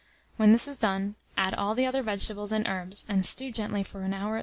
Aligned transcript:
When 0.35 0.51
this 0.51 0.67
is 0.67 0.79
done, 0.79 1.13
add 1.37 1.53
all 1.53 1.75
the 1.75 1.85
other 1.85 2.01
vegetables, 2.01 2.51
and 2.51 2.67
herbs, 2.67 3.05
and 3.07 3.23
stew 3.23 3.51
gently 3.51 3.83
for 3.83 3.99
at 3.99 4.05
least 4.05 4.15
an 4.15 4.19
hour. 4.19 4.39